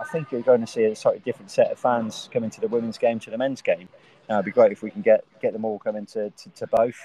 I 0.00 0.04
think 0.04 0.30
you're 0.30 0.42
going 0.42 0.60
to 0.60 0.66
see 0.66 0.84
a 0.84 0.94
slightly 0.94 1.20
different 1.24 1.50
set 1.50 1.70
of 1.70 1.78
fans 1.78 2.28
coming 2.32 2.50
to 2.50 2.60
the 2.60 2.68
women's 2.68 2.98
game 2.98 3.18
to 3.20 3.30
the 3.30 3.38
men's 3.38 3.62
game. 3.62 3.88
Uh, 4.30 4.34
it'd 4.34 4.44
be 4.46 4.50
great 4.50 4.72
if 4.72 4.82
we 4.82 4.90
can 4.90 5.02
get 5.02 5.24
get 5.40 5.52
them 5.52 5.64
all 5.64 5.78
coming 5.78 6.06
to, 6.06 6.30
to, 6.30 6.50
to 6.50 6.66
both 6.66 6.98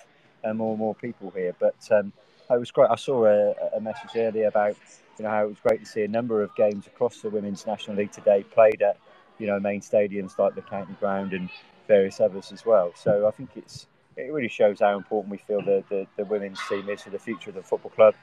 and 0.43 0.57
more 0.57 0.71
and 0.71 0.79
more 0.79 0.95
people 0.95 1.31
here. 1.35 1.55
But 1.59 1.75
um, 1.91 2.13
it 2.49 2.59
was 2.59 2.71
great. 2.71 2.89
I 2.89 2.95
saw 2.95 3.25
a, 3.25 3.53
a 3.75 3.81
message 3.81 4.11
earlier 4.15 4.47
about 4.47 4.75
you 5.17 5.23
know 5.23 5.29
how 5.29 5.45
it 5.45 5.49
was 5.49 5.59
great 5.59 5.79
to 5.81 5.85
see 5.85 6.03
a 6.03 6.07
number 6.07 6.41
of 6.41 6.55
games 6.55 6.87
across 6.87 7.21
the 7.21 7.29
women's 7.29 7.65
national 7.65 7.97
league 7.97 8.11
today 8.11 8.43
played 8.43 8.81
at 8.81 8.97
you 9.39 9.47
know 9.47 9.59
main 9.59 9.81
stadiums 9.81 10.37
like 10.37 10.55
the 10.55 10.61
county 10.61 10.93
ground 10.99 11.33
and 11.33 11.49
various 11.87 12.19
others 12.19 12.51
as 12.51 12.65
well. 12.65 12.91
So 12.95 13.27
I 13.27 13.31
think 13.31 13.51
it's 13.55 13.87
it 14.15 14.31
really 14.31 14.49
shows 14.49 14.79
how 14.79 14.97
important 14.97 15.31
we 15.31 15.37
feel 15.37 15.61
the, 15.61 15.83
the, 15.89 16.07
the 16.17 16.25
women's 16.25 16.59
team 16.67 16.89
is 16.89 17.03
for 17.03 17.11
the 17.11 17.19
future 17.19 17.51
of 17.51 17.55
the 17.55 17.61
football 17.61 17.91
club. 17.91 18.15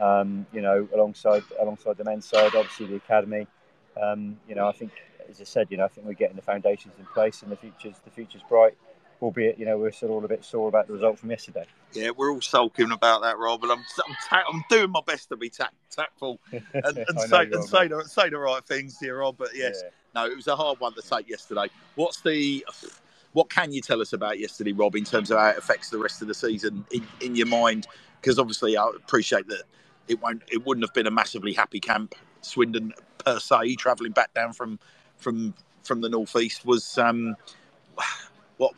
Um, 0.00 0.46
you 0.52 0.60
know, 0.60 0.88
alongside 0.94 1.42
alongside 1.60 1.96
the 1.96 2.04
men's 2.04 2.26
side, 2.26 2.54
obviously 2.54 2.86
the 2.86 2.96
academy. 2.96 3.46
Um, 4.00 4.38
you 4.48 4.54
know, 4.54 4.68
I 4.68 4.72
think 4.72 4.92
as 5.28 5.40
I 5.40 5.44
said, 5.44 5.68
you 5.70 5.76
know, 5.76 5.84
I 5.84 5.88
think 5.88 6.06
we're 6.06 6.14
getting 6.14 6.36
the 6.36 6.42
foundations 6.42 6.94
in 6.98 7.06
place, 7.06 7.42
and 7.42 7.50
the 7.50 7.56
future's 7.56 7.96
the 8.04 8.10
future's 8.10 8.42
bright 8.48 8.76
albeit 9.22 9.58
you 9.58 9.64
know 9.64 9.78
we're 9.78 9.90
still 9.90 10.10
all 10.10 10.24
a 10.24 10.28
bit 10.28 10.44
sore 10.44 10.68
about 10.68 10.86
the 10.86 10.92
result 10.92 11.18
from 11.18 11.30
yesterday. 11.30 11.64
Yeah, 11.92 12.10
we're 12.16 12.30
all 12.30 12.40
sulking 12.40 12.90
about 12.90 13.22
that, 13.22 13.38
Rob, 13.38 13.62
and 13.62 13.72
I'm 13.72 13.78
I'm, 13.78 14.16
ta- 14.28 14.44
I'm 14.52 14.64
doing 14.68 14.90
my 14.90 15.00
best 15.06 15.28
to 15.30 15.36
be 15.36 15.48
ta- 15.48 15.70
tactful 15.90 16.40
and, 16.52 16.62
and 16.74 17.20
say 17.20 17.44
and 17.44 17.64
say 17.64 17.88
the, 17.88 18.04
say 18.06 18.28
the 18.28 18.38
right 18.38 18.64
things 18.66 18.98
here, 18.98 19.18
Rob. 19.18 19.36
But 19.38 19.50
yes, 19.54 19.80
yeah. 19.82 19.90
no, 20.14 20.30
it 20.30 20.36
was 20.36 20.46
a 20.46 20.56
hard 20.56 20.80
one 20.80 20.94
to 20.94 21.02
take 21.02 21.28
yesterday. 21.28 21.68
What's 21.94 22.20
the 22.20 22.64
what 23.32 23.50
can 23.50 23.72
you 23.72 23.82
tell 23.82 24.00
us 24.00 24.12
about 24.12 24.38
yesterday, 24.38 24.72
Rob, 24.72 24.96
in 24.96 25.04
terms 25.04 25.30
of 25.30 25.38
how 25.38 25.48
it 25.48 25.58
affects 25.58 25.90
the 25.90 25.98
rest 25.98 26.22
of 26.22 26.28
the 26.28 26.34
season 26.34 26.84
in, 26.90 27.06
in 27.20 27.36
your 27.36 27.46
mind? 27.46 27.86
Because 28.20 28.38
obviously, 28.38 28.76
I 28.76 28.90
appreciate 28.96 29.46
that 29.48 29.62
it 30.08 30.20
won't 30.20 30.42
it 30.50 30.64
wouldn't 30.66 30.84
have 30.84 30.94
been 30.94 31.06
a 31.06 31.10
massively 31.10 31.52
happy 31.52 31.80
camp. 31.80 32.14
Swindon 32.42 32.92
per 33.26 33.40
se, 33.40 33.74
travelling 33.76 34.12
back 34.12 34.32
down 34.32 34.52
from 34.52 34.78
from 35.18 35.52
from 35.82 36.00
the 36.00 36.08
northeast 36.08 36.64
was 36.64 36.96
um, 36.98 37.36
what, 38.56 38.72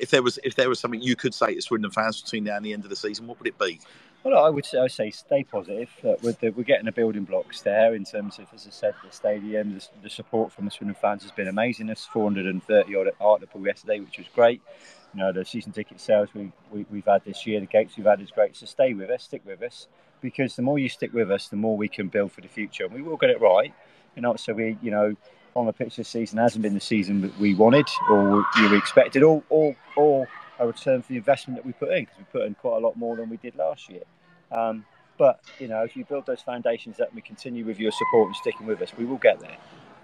if 0.00 0.10
there 0.10 0.22
was 0.22 0.38
if 0.42 0.56
there 0.56 0.68
was 0.68 0.80
something 0.80 1.00
you 1.00 1.14
could 1.14 1.34
say 1.34 1.54
to 1.54 1.62
Swindon 1.62 1.90
fans 1.90 2.20
between 2.22 2.44
now 2.44 2.56
and 2.56 2.64
the 2.64 2.72
end 2.72 2.84
of 2.84 2.90
the 2.90 2.96
season, 2.96 3.26
what 3.26 3.38
would 3.38 3.46
it 3.46 3.58
be? 3.58 3.78
Well, 4.24 4.44
I 4.44 4.48
would 4.48 4.66
say, 4.66 4.78
I 4.78 4.82
would 4.82 4.90
say 4.90 5.10
stay 5.12 5.44
positive. 5.44 5.88
Uh, 6.02 6.14
the, 6.20 6.52
we're 6.56 6.64
getting 6.64 6.86
the 6.86 6.92
building 6.92 7.22
blocks 7.22 7.60
there 7.60 7.94
in 7.94 8.04
terms 8.04 8.40
of, 8.40 8.46
as 8.52 8.66
I 8.66 8.70
said, 8.70 8.94
the 9.04 9.12
stadium. 9.12 9.74
The, 9.74 9.86
the 10.02 10.10
support 10.10 10.50
from 10.50 10.64
the 10.64 10.72
Swindon 10.72 10.96
fans 11.00 11.22
has 11.22 11.30
been 11.30 11.46
amazing. 11.46 11.86
There's 11.86 12.06
430 12.06 12.96
odd 12.96 13.06
at 13.06 13.14
Hartlepool 13.20 13.64
yesterday, 13.64 14.00
which 14.00 14.18
was 14.18 14.26
great. 14.34 14.60
You 15.16 15.22
know, 15.22 15.32
the 15.32 15.46
season 15.46 15.72
ticket 15.72 15.98
sales 15.98 16.28
we, 16.34 16.52
we, 16.70 16.84
we've 16.90 17.06
had 17.06 17.24
this 17.24 17.46
year, 17.46 17.58
the 17.58 17.64
gates 17.64 17.96
we've 17.96 18.04
had 18.04 18.20
is 18.20 18.30
great. 18.30 18.54
So 18.54 18.66
stay 18.66 18.92
with 18.92 19.08
us, 19.08 19.22
stick 19.22 19.40
with 19.46 19.62
us, 19.62 19.88
because 20.20 20.56
the 20.56 20.62
more 20.62 20.78
you 20.78 20.90
stick 20.90 21.14
with 21.14 21.30
us, 21.30 21.48
the 21.48 21.56
more 21.56 21.74
we 21.74 21.88
can 21.88 22.08
build 22.08 22.32
for 22.32 22.42
the 22.42 22.48
future. 22.48 22.84
And 22.84 22.92
we 22.92 23.00
will 23.00 23.16
get 23.16 23.30
it 23.30 23.40
right. 23.40 23.72
You 24.14 24.20
know, 24.20 24.36
so 24.36 24.52
we, 24.52 24.76
you 24.82 24.90
know, 24.90 25.16
on 25.54 25.64
the 25.64 25.72
pitch 25.72 25.96
this 25.96 26.10
season 26.10 26.38
hasn't 26.38 26.60
been 26.60 26.74
the 26.74 26.80
season 26.80 27.22
that 27.22 27.38
we 27.38 27.54
wanted 27.54 27.86
or 28.10 28.44
we 28.60 28.76
expected, 28.76 29.22
or, 29.22 29.42
or, 29.48 29.74
or 29.96 30.28
a 30.58 30.66
return 30.66 31.00
for 31.00 31.08
the 31.08 31.16
investment 31.16 31.56
that 31.56 31.64
we 31.64 31.72
put 31.72 31.92
in 31.92 32.04
because 32.04 32.18
we 32.18 32.24
put 32.24 32.42
in 32.42 32.54
quite 32.54 32.76
a 32.76 32.80
lot 32.80 32.94
more 32.98 33.16
than 33.16 33.30
we 33.30 33.38
did 33.38 33.56
last 33.56 33.88
year. 33.88 34.02
Um, 34.52 34.84
but 35.16 35.40
you 35.58 35.68
know, 35.68 35.82
if 35.82 35.96
you 35.96 36.04
build 36.04 36.26
those 36.26 36.42
foundations 36.42 37.00
up 37.00 37.08
and 37.08 37.16
we 37.16 37.22
continue 37.22 37.64
with 37.64 37.80
your 37.80 37.92
support 37.92 38.26
and 38.26 38.36
sticking 38.36 38.66
with 38.66 38.82
us, 38.82 38.92
we 38.98 39.06
will 39.06 39.16
get 39.16 39.40
there. 39.40 39.56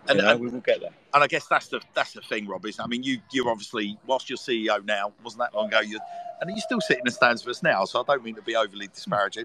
And, 0.09 0.19
you 0.19 0.25
know, 0.25 0.31
and, 0.33 0.41
we 0.41 0.49
will 0.49 0.61
get 0.61 0.81
there. 0.81 0.91
And 1.15 1.23
I 1.23 1.27
guess 1.27 1.47
that's 1.47 1.69
the 1.69 1.81
that's 1.95 2.13
the 2.13 2.23
thing, 2.23 2.47
Rob. 2.47 2.67
Is 2.67 2.81
I 2.81 2.87
mean, 2.87 3.03
you 3.03 3.21
you're 3.33 3.49
obviously 3.49 3.99
whilst 4.07 4.29
you're 4.29 4.37
CEO 4.37 4.85
now, 4.85 5.13
wasn't 5.23 5.41
that 5.41 5.55
long 5.55 5.69
ago? 5.69 5.81
You 5.81 6.01
and 6.41 6.51
you 6.51 6.61
still 6.61 6.81
sit 6.81 6.99
in 6.99 7.05
the 7.05 7.11
stands 7.11 7.43
for 7.43 7.51
us 7.51 7.63
now. 7.63 7.85
So 7.85 8.01
I 8.01 8.05
don't 8.07 8.25
mean 8.25 8.35
to 8.35 8.43
be 8.43 8.57
overly 8.57 8.89
disparaging. 8.89 9.45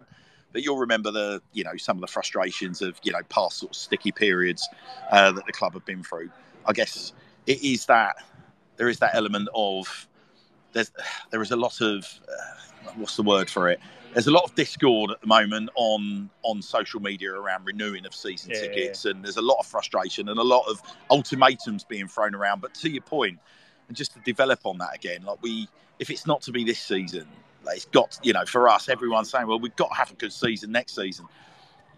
But 0.54 0.64
you'll 0.64 0.78
remember 0.78 1.12
the, 1.12 1.42
you 1.54 1.64
know, 1.64 1.76
some 1.76 1.98
of 1.98 2.02
the 2.02 2.08
frustrations 2.08 2.82
of, 2.82 3.00
you 3.04 3.12
know, 3.12 3.22
past 3.30 3.58
sort 3.58 3.74
of 3.74 3.76
sticky 3.76 4.12
periods 4.12 4.68
uh, 5.12 5.32
that 5.34 5.46
the 5.46 5.52
club 5.52 5.74
have 5.74 5.86
been 5.86 6.02
through. 6.04 6.32
I 6.66 6.74
guess 6.74 7.14
it 7.46 7.62
is 7.62 7.86
that 7.88 8.16
there 8.78 8.88
is 8.88 9.00
that 9.00 9.14
element 9.14 9.50
of 9.54 10.08
there's 10.74 10.92
there 11.32 11.42
is 11.42 11.52
a 11.52 11.56
lot 11.56 11.82
of 11.82 12.08
uh, 12.28 12.92
what's 12.96 13.16
the 13.16 13.24
word 13.24 13.50
for 13.50 13.70
it? 13.70 13.80
There's 14.18 14.26
a 14.26 14.32
lot 14.32 14.46
of 14.46 14.56
discord 14.56 15.12
at 15.12 15.22
the 15.22 15.28
moment 15.28 15.70
on 15.76 16.32
on 16.42 16.60
social 16.64 17.00
media 17.00 17.32
around 17.32 17.68
renewing 17.68 18.04
of 18.04 18.16
season 18.16 18.50
yeah, 18.50 18.62
tickets, 18.62 19.06
yeah. 19.06 19.12
and 19.12 19.24
there's 19.24 19.38
a 19.38 19.44
lot 19.44 19.58
of 19.60 19.68
frustration 19.68 20.30
and 20.30 20.40
a 20.40 20.44
lot 20.44 20.68
of 20.68 20.82
ultimatums 21.12 21.84
being 21.84 22.08
thrown 22.08 22.34
around. 22.34 22.60
But 22.60 22.74
to 22.74 22.90
your 22.90 23.04
point, 23.04 23.38
and 23.88 23.96
just 23.96 24.14
to 24.14 24.20
develop 24.22 24.62
on 24.64 24.80
that 24.80 24.96
again, 24.96 25.22
like 25.22 25.40
we, 25.44 25.68
if 26.00 26.10
it's 26.10 26.26
not 26.26 26.42
to 26.42 26.52
be 26.52 26.64
this 26.64 26.80
season, 26.80 27.28
it's 27.68 27.86
got, 27.86 28.18
you 28.24 28.34
know, 28.34 28.44
for 28.44 28.68
us, 28.68 28.90
everyone's 28.90 29.30
saying, 29.30 29.46
well, 29.46 29.60
we've 29.60 29.76
got 29.76 29.90
to 29.90 29.94
have 29.94 30.10
a 30.10 30.16
good 30.16 30.34
season 30.34 30.72
next 30.72 30.96
season. 30.96 31.28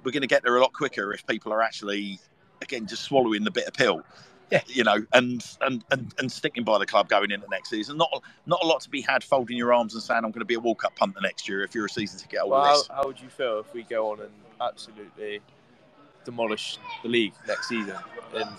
We're 0.03 0.11
going 0.11 0.19
to 0.19 0.27
get 0.27 0.43
there 0.43 0.57
a 0.57 0.59
lot 0.59 0.73
quicker 0.73 1.13
if 1.13 1.25
people 1.25 1.53
are 1.53 1.61
actually, 1.61 2.19
again, 2.61 2.85
just 2.85 3.03
swallowing 3.03 3.45
the 3.45 3.51
bitter 3.51 3.71
pill. 3.71 4.03
Yeah. 4.51 4.62
You 4.68 4.84
know, 4.84 5.06
and, 5.13 5.46
and, 5.62 5.84
and, 5.91 6.13
and 6.18 6.32
sticking 6.32 6.63
by 6.63 6.77
the 6.77 6.86
club 6.86 7.10
going 7.10 7.32
into 7.32 7.48
next 7.50 7.70
season. 7.70 7.98
Not 7.98 8.24
not 8.46 8.63
a 8.63 8.65
lot 8.65 8.82
to 8.82 8.89
be 8.89 9.01
had 9.01 9.24
folding 9.24 9.58
your 9.58 9.74
arms 9.74 9.94
and 9.94 10.03
saying, 10.03 10.24
I'm 10.24 10.32
going 10.32 10.39
to 10.39 10.46
be 10.46 10.56
a 10.56 10.60
walk 10.60 10.86
up 10.86 10.96
punter 10.96 11.22
next 11.22 11.48
year 11.48 11.63
if 11.63 11.75
you're 11.75 11.86
a 11.86 11.89
season 11.89 12.20
ticket 12.20 12.39
holder. 12.39 12.53
Well, 12.53 12.86
how, 12.89 12.96
how 12.96 13.03
would 13.06 13.20
you 13.20 13.29
feel 13.29 13.60
if 13.60 13.74
we 13.74 13.84
go 13.84 14.12
on 14.12 14.22
and 14.22 14.32
absolutely 14.62 15.41
demolish 16.25 16.77
the 17.03 17.10
league 17.10 17.34
next 17.48 17.70
season? 17.70 17.96
And 18.36 18.50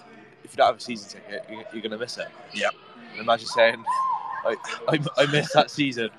if 0.45 0.53
you 0.53 0.57
don't 0.57 0.67
have 0.67 0.77
a 0.77 0.81
season 0.81 1.09
ticket, 1.21 1.45
you're, 1.49 1.65
you're 1.73 1.83
going 1.83 1.93
to 1.93 1.99
miss 1.99 2.19
it. 2.19 2.29
Yeah. 2.55 2.71
Imagine 3.19 3.47
saying, 3.49 3.85
I, 4.45 4.57
I, 4.89 4.99
I 5.19 5.27
missed 5.27 5.53
that 5.55 5.71
season. 5.71 6.11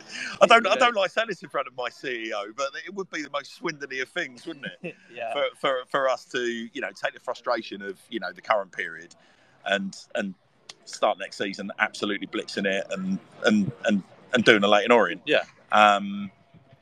I 0.42 0.46
don't 0.46 0.68
I 0.68 0.76
don't 0.76 0.96
like 0.96 1.12
saying 1.12 1.28
this 1.28 1.42
in 1.44 1.50
front 1.50 1.68
of 1.68 1.76
my 1.76 1.90
CEO, 1.90 2.56
but 2.56 2.68
it 2.86 2.94
would 2.94 3.10
be 3.10 3.22
the 3.22 3.30
most 3.30 3.56
swindly 3.56 4.00
of 4.02 4.10
things, 4.10 4.46
wouldn't 4.46 4.66
it? 4.82 4.96
yeah. 5.14 5.34
For, 5.34 5.44
for 5.60 5.80
for 5.88 6.10
us 6.10 6.26
to 6.26 6.42
you 6.42 6.82
know 6.82 6.90
take 6.90 7.14
the 7.14 7.20
frustration 7.20 7.82
of 7.82 8.00
you 8.10 8.20
know 8.20 8.32
the 8.32 8.42
current 8.42 8.72
period, 8.72 9.16
and 9.66 9.98
and 10.16 10.34
start 10.86 11.18
next 11.20 11.38
season 11.38 11.72
absolutely 11.80 12.28
blitzing 12.28 12.66
it 12.66 12.86
and 12.92 13.20
and 13.46 13.72
and 13.86 14.04
and 14.34 14.44
doing 14.44 14.64
a 14.64 14.68
Leyton 14.68 14.92
Orient. 14.92 15.22
Yeah. 15.26 15.44
Um, 15.72 16.32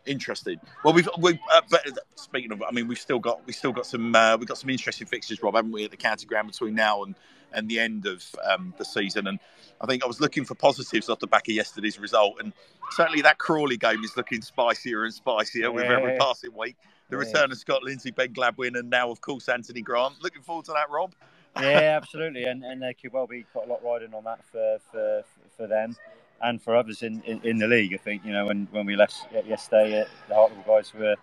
Interesting. 0.10 0.60
Well, 0.84 0.96
we've, 0.96 1.08
we've 1.20 1.38
uh, 1.54 1.62
but 1.70 1.86
speaking 2.16 2.52
of, 2.52 2.64
I 2.64 2.72
mean, 2.72 2.88
we've 2.88 3.00
still 3.00 3.20
got 3.20 3.46
we've 3.46 3.56
still 3.56 3.72
got 3.72 3.86
some 3.86 4.16
uh, 4.16 4.38
we've 4.38 4.48
got 4.48 4.58
some 4.58 4.72
interesting 4.72 5.06
fixtures, 5.06 5.44
Rob, 5.44 5.54
haven't 5.54 5.72
we, 5.72 5.86
at 5.86 5.92
the 5.92 5.98
county 5.98 6.26
ground 6.26 6.48
between 6.48 6.74
now 6.74 7.04
and 7.04 7.14
and 7.54 7.70
the 7.70 7.80
end 7.80 8.08
of 8.08 8.24
um, 8.50 8.74
the 8.80 8.86
season. 8.86 9.28
And 9.28 9.40
I 9.82 9.86
think 9.86 10.04
I 10.04 10.08
was 10.08 10.20
looking 10.20 10.46
for 10.46 10.56
positives 10.56 11.10
off 11.10 11.20
the 11.20 11.28
back 11.28 11.48
of 11.48 11.54
yesterday's 11.54 12.00
result, 12.00 12.38
and 12.40 12.54
certainly 12.92 13.22
that 13.22 13.38
Crawley 13.38 13.78
game 13.78 14.04
is 14.04 14.18
looking 14.18 14.42
spicier 14.42 15.04
and 15.04 15.14
spicier 15.14 15.72
with 15.72 15.86
every 15.86 16.18
passing 16.18 16.56
week. 16.58 16.76
The 17.10 17.18
yeah. 17.18 17.24
return 17.24 17.52
of 17.52 17.60
Scott 17.60 17.84
Lindsey, 17.84 18.10
Ben 18.10 18.34
Gladwin, 18.34 18.80
and 18.80 18.90
now, 18.90 19.12
of 19.12 19.22
course, 19.22 19.48
Anthony 19.48 19.82
Grant. 19.82 20.24
Looking 20.24 20.42
forward 20.42 20.66
to 20.66 20.72
that, 20.72 20.90
Rob. 20.90 21.14
Yeah, 21.58 21.98
absolutely, 22.02 22.46
and 22.46 22.64
and 22.64 22.82
there 22.82 22.94
could 22.94 23.14
well 23.14 23.28
be 23.28 23.44
quite 23.52 23.68
a 23.68 23.72
lot 23.72 23.84
riding 23.84 24.14
on 24.14 24.24
that 24.26 24.44
for 24.52 24.78
for, 24.92 25.24
for 25.58 25.68
them 25.68 25.96
and 26.42 26.62
for 26.62 26.76
others 26.76 27.04
in, 27.04 27.22
in, 27.24 27.42
in, 27.44 27.58
the 27.58 27.68
league. 27.68 27.94
I 27.94 27.98
think 27.98 28.24
you 28.26 28.32
know 28.32 28.46
when, 28.46 28.68
when 28.72 28.86
we 28.86 28.96
left 28.96 29.28
yesterday, 29.46 30.02
uh, 30.02 30.06
the 30.28 30.36
Hartlepool 30.36 30.76
guys 30.76 30.94
were 30.94 31.16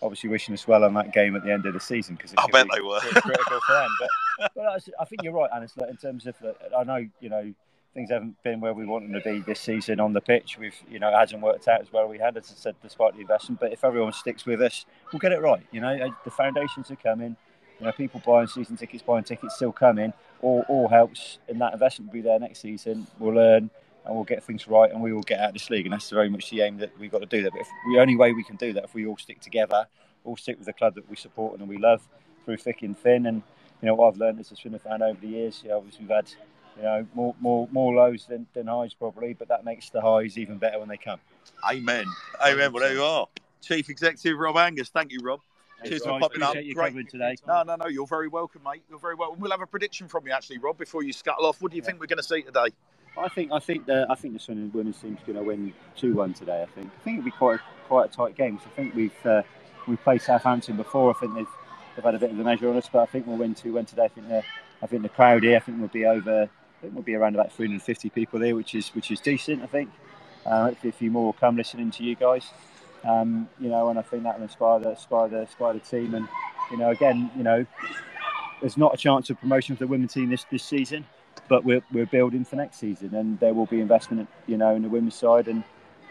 obviously 0.00 0.28
wishing 0.30 0.54
us 0.54 0.66
well 0.66 0.84
on 0.84 0.94
that 0.94 1.12
game 1.12 1.36
at 1.36 1.44
the 1.44 1.52
end 1.52 1.66
of 1.66 1.74
the 1.74 1.80
season 1.80 2.16
because 2.16 2.32
I 2.36 2.46
bet 2.48 2.66
they 2.74 2.80
were 2.80 2.98
critical 3.00 3.60
for 3.66 3.72
them. 3.72 3.90
But, 4.00 4.50
but 4.54 4.82
I 5.00 5.04
think 5.04 5.22
you're 5.22 5.32
right, 5.32 5.50
Anis. 5.54 5.74
In 5.88 5.96
terms 5.96 6.26
of, 6.26 6.34
I 6.76 6.84
know 6.84 7.06
you 7.20 7.28
know 7.28 7.52
things 7.94 8.10
haven't 8.10 8.42
been 8.42 8.60
where 8.60 8.72
we 8.72 8.86
want 8.86 9.04
them 9.04 9.20
to 9.20 9.32
be 9.32 9.40
this 9.40 9.60
season 9.60 10.00
on 10.00 10.12
the 10.12 10.20
pitch. 10.20 10.58
We've 10.58 10.76
you 10.90 10.98
know 10.98 11.08
it 11.08 11.16
hasn't 11.16 11.42
worked 11.42 11.68
out 11.68 11.80
as 11.80 11.92
well 11.92 12.08
we 12.08 12.18
had, 12.18 12.36
as 12.36 12.50
I 12.50 12.54
said, 12.54 12.76
despite 12.82 13.14
the 13.14 13.20
investment. 13.20 13.60
But 13.60 13.72
if 13.72 13.84
everyone 13.84 14.12
sticks 14.12 14.46
with 14.46 14.60
us, 14.60 14.86
we'll 15.12 15.20
get 15.20 15.32
it 15.32 15.40
right. 15.40 15.64
You 15.70 15.80
know 15.80 16.14
the 16.24 16.30
foundations 16.30 16.90
are 16.90 16.96
coming. 16.96 17.36
You 17.78 17.86
know 17.86 17.92
people 17.92 18.22
buying 18.24 18.46
season 18.46 18.76
tickets, 18.76 19.02
buying 19.02 19.24
tickets 19.24 19.56
still 19.56 19.72
coming. 19.72 20.12
All, 20.40 20.64
all 20.68 20.88
helps, 20.88 21.38
and 21.48 21.60
that 21.60 21.72
investment 21.72 22.10
will 22.10 22.14
be 22.14 22.20
there 22.20 22.38
next 22.38 22.60
season. 22.60 23.06
We'll 23.18 23.34
learn 23.34 23.70
and 24.04 24.14
we'll 24.14 24.24
get 24.24 24.42
things 24.42 24.66
right 24.66 24.90
and 24.90 25.00
we 25.00 25.12
will 25.12 25.22
get 25.22 25.40
out 25.40 25.48
of 25.48 25.54
this 25.54 25.70
league. 25.70 25.86
And 25.86 25.92
that's 25.92 26.10
very 26.10 26.28
much 26.28 26.50
the 26.50 26.62
aim 26.62 26.78
that 26.78 26.98
we've 26.98 27.10
got 27.10 27.20
to 27.20 27.26
do 27.26 27.42
that. 27.42 27.52
But 27.52 27.60
if, 27.60 27.68
the 27.92 28.00
only 28.00 28.16
way 28.16 28.32
we 28.32 28.44
can 28.44 28.56
do 28.56 28.72
that 28.72 28.84
if 28.84 28.94
we 28.94 29.06
all 29.06 29.16
stick 29.16 29.40
together, 29.40 29.86
all 30.24 30.36
stick 30.36 30.58
with 30.58 30.66
the 30.66 30.72
club 30.72 30.94
that 30.96 31.08
we 31.08 31.16
support 31.16 31.58
and 31.58 31.68
we 31.68 31.78
love 31.78 32.06
through 32.44 32.56
thick 32.56 32.82
and 32.82 32.98
thin. 32.98 33.26
And 33.26 33.42
you 33.80 33.86
know 33.86 33.94
what 33.94 34.08
I've 34.08 34.18
learned 34.18 34.40
as 34.40 34.50
a 34.52 34.56
swimmer 34.56 34.78
fan 34.78 35.02
over 35.02 35.18
the 35.20 35.28
years. 35.28 35.60
You 35.62 35.70
know, 35.70 35.78
obviously 35.78 36.04
we've 36.04 36.16
had 36.16 36.30
you 36.76 36.82
know 36.82 37.06
more 37.14 37.34
more 37.40 37.68
more 37.70 37.94
lows 37.94 38.26
than, 38.26 38.46
than 38.54 38.66
highs 38.66 38.94
probably, 38.94 39.34
but 39.34 39.48
that 39.48 39.64
makes 39.64 39.90
the 39.90 40.00
highs 40.00 40.38
even 40.38 40.58
better 40.58 40.78
when 40.78 40.88
they 40.88 40.96
come. 40.96 41.20
Amen. 41.68 42.06
Amen. 42.44 42.72
Well, 42.72 42.82
there 42.82 42.94
you 42.94 43.02
are, 43.02 43.26
Chief 43.60 43.88
Executive 43.88 44.38
Rob 44.38 44.56
Angus. 44.56 44.88
Thank 44.88 45.12
you, 45.12 45.20
Rob. 45.22 45.40
Cheers 45.84 46.04
for 46.04 46.18
popping 46.20 46.42
up. 46.42 46.54
Great. 46.74 47.08
today. 47.08 47.36
No, 47.46 47.62
no, 47.62 47.76
no. 47.76 47.86
You're 47.86 48.06
very 48.06 48.28
welcome, 48.28 48.62
mate. 48.64 48.82
You're 48.88 48.98
very 48.98 49.14
welcome. 49.14 49.40
We'll 49.40 49.50
have 49.50 49.60
a 49.60 49.66
prediction 49.66 50.08
from 50.08 50.26
you, 50.26 50.32
actually, 50.32 50.58
Rob, 50.58 50.78
before 50.78 51.02
you 51.02 51.12
scuttle 51.12 51.46
off. 51.46 51.60
What 51.60 51.70
do 51.70 51.76
you 51.76 51.82
yeah. 51.82 51.86
think 51.86 52.00
we're 52.00 52.06
going 52.06 52.18
to 52.18 52.22
see 52.22 52.42
today? 52.42 52.68
I 53.16 53.28
think 53.28 53.52
I 53.52 53.58
think 53.58 53.86
the 53.86 54.06
I 54.08 54.14
think 54.14 54.34
the 54.34 54.40
Swindon 54.40 54.70
women's 54.72 54.98
team's 54.98 55.18
going 55.26 55.36
to 55.36 55.44
win 55.44 55.74
two 55.96 56.14
one 56.14 56.32
today. 56.32 56.62
I 56.62 56.66
think 56.66 56.90
I 56.98 57.04
think 57.04 57.18
it'll 57.18 57.26
be 57.26 57.30
quite 57.30 57.60
a, 57.60 57.62
quite 57.86 58.10
a 58.10 58.12
tight 58.12 58.36
game. 58.36 58.58
So 58.58 58.70
I 58.72 58.76
think 58.76 58.94
we've 58.94 59.26
uh, 59.26 59.42
we've 59.86 60.02
played 60.02 60.22
Southampton 60.22 60.76
before. 60.76 61.14
I 61.14 61.18
think 61.18 61.34
they've 61.34 61.46
they've 61.94 62.04
had 62.04 62.14
a 62.14 62.18
bit 62.18 62.30
of 62.30 62.38
a 62.38 62.44
measure 62.44 62.70
on 62.70 62.76
us, 62.76 62.88
but 62.90 63.00
I 63.00 63.06
think 63.06 63.26
we'll 63.26 63.36
win 63.36 63.54
two 63.54 63.74
one 63.74 63.84
today. 63.84 64.04
I 64.04 64.08
think 64.08 64.28
the 64.28 64.42
I 64.80 64.86
think 64.86 65.02
the 65.02 65.10
crowd 65.10 65.42
here 65.42 65.56
I 65.56 65.60
think 65.60 65.78
we'll 65.78 65.88
be 65.88 66.06
over. 66.06 66.44
I 66.44 66.80
think 66.80 66.94
we'll 66.94 67.02
be 67.02 67.14
around 67.14 67.34
about 67.34 67.52
350 67.52 68.10
people 68.10 68.40
here, 68.40 68.56
which 68.56 68.74
is 68.74 68.88
which 68.90 69.10
is 69.10 69.20
decent. 69.20 69.62
I 69.62 69.66
think. 69.66 69.90
Uh, 70.44 70.64
hopefully, 70.64 70.90
a 70.90 70.92
few 70.92 71.10
more 71.10 71.26
will 71.26 71.32
come 71.34 71.56
listening 71.56 71.90
to 71.92 72.02
you 72.02 72.16
guys. 72.16 72.50
Um, 73.04 73.48
you 73.58 73.68
know, 73.68 73.88
and 73.88 73.98
I 73.98 74.02
think 74.02 74.22
that 74.24 74.38
will 74.38 74.44
inspire 74.44 74.78
the 74.78 74.90
inspire 74.90 75.28
the 75.28 75.40
inspire 75.40 75.74
the 75.74 75.80
team. 75.80 76.14
And 76.14 76.28
you 76.70 76.76
know, 76.76 76.90
again, 76.90 77.30
you 77.36 77.42
know, 77.42 77.66
there's 78.60 78.76
not 78.76 78.94
a 78.94 78.96
chance 78.96 79.30
of 79.30 79.40
promotion 79.40 79.76
for 79.76 79.84
the 79.84 79.88
women's 79.88 80.14
team 80.14 80.30
this 80.30 80.44
this 80.50 80.62
season 80.62 81.04
but 81.48 81.64
we're, 81.64 81.82
we're 81.92 82.06
building 82.06 82.44
for 82.44 82.56
next 82.56 82.78
season, 82.78 83.14
and 83.14 83.38
there 83.40 83.54
will 83.54 83.66
be 83.66 83.80
investment, 83.80 84.28
you 84.46 84.56
know, 84.56 84.74
in 84.74 84.82
the 84.82 84.88
women's 84.88 85.14
side, 85.14 85.48
and 85.48 85.62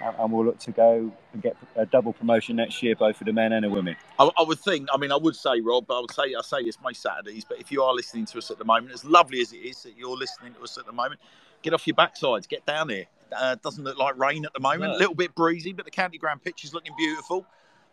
and 0.03 0.31
we'll 0.31 0.45
look 0.45 0.57
to 0.57 0.71
go 0.71 1.11
and 1.31 1.41
get 1.43 1.55
a 1.75 1.85
double 1.85 2.11
promotion 2.11 2.55
next 2.55 2.81
year, 2.81 2.95
both 2.95 3.17
for 3.17 3.23
the 3.23 3.33
men 3.33 3.53
and 3.53 3.63
the 3.63 3.69
women. 3.69 3.95
I, 4.17 4.29
I 4.35 4.41
would 4.41 4.59
think. 4.59 4.87
I 4.91 4.97
mean, 4.97 5.11
I 5.11 5.15
would 5.15 5.35
say, 5.35 5.61
Rob. 5.61 5.89
I 5.91 5.99
would 5.99 6.11
say 6.11 6.33
I 6.35 6.41
say 6.41 6.63
this 6.63 6.77
most 6.83 7.01
Saturdays, 7.01 7.45
but 7.45 7.59
if 7.59 7.71
you 7.71 7.83
are 7.83 7.93
listening 7.93 8.25
to 8.25 8.39
us 8.39 8.49
at 8.49 8.57
the 8.57 8.65
moment, 8.65 8.93
as 8.93 9.05
lovely 9.05 9.41
as 9.41 9.53
it 9.53 9.57
is 9.57 9.83
that 9.83 9.95
you're 9.97 10.17
listening 10.17 10.53
to 10.55 10.61
us 10.61 10.77
at 10.77 10.87
the 10.87 10.91
moment, 10.91 11.21
get 11.61 11.73
off 11.73 11.85
your 11.85 11.95
backsides, 11.95 12.47
get 12.47 12.65
down 12.65 12.89
here. 12.89 13.05
Uh, 13.35 13.55
doesn't 13.55 13.83
look 13.83 13.97
like 13.97 14.17
rain 14.17 14.45
at 14.45 14.53
the 14.53 14.59
moment. 14.59 14.93
A 14.93 14.97
little 14.97 15.15
bit 15.15 15.33
breezy, 15.35 15.73
but 15.73 15.85
the 15.85 15.91
county 15.91 16.17
ground 16.17 16.43
pitch 16.43 16.63
is 16.63 16.73
looking 16.73 16.93
beautiful. 16.97 17.45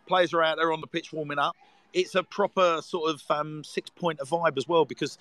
Players 0.07 0.33
are 0.33 0.43
out 0.43 0.57
there 0.57 0.71
on 0.71 0.81
the 0.81 0.87
pitch 0.87 1.13
warming 1.13 1.39
up. 1.39 1.55
It's 1.93 2.15
a 2.15 2.23
proper 2.23 2.81
sort 2.83 3.11
of 3.11 3.23
um, 3.29 3.63
six 3.63 3.89
point 3.89 4.19
vibe 4.19 4.57
as 4.57 4.67
well 4.67 4.85
because 4.85 5.17